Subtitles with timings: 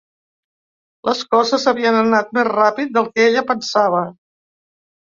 [1.09, 4.07] Les coses havien anat més ràpid del que ella pensava.